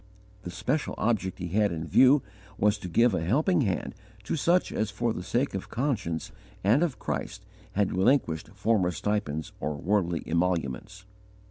The 0.41 0.49
special 0.49 0.95
object 0.97 1.37
he 1.37 1.49
had 1.49 1.71
in 1.71 1.85
view 1.85 2.23
was 2.57 2.79
to 2.79 2.87
give 2.87 3.13
a 3.13 3.21
helping 3.23 3.61
hand 3.61 3.93
to 4.23 4.35
such 4.35 4.71
as 4.71 4.89
for 4.89 5.13
the 5.13 5.21
sake 5.21 5.53
of 5.53 5.69
conscience 5.69 6.31
and 6.63 6.81
of 6.81 6.97
Christ 6.97 7.45
had 7.73 7.95
relinquished 7.95 8.47
former 8.47 8.89
stipends 8.89 9.51
or 9.59 9.75
worldly 9.75 10.23
emoluments. 10.25 11.05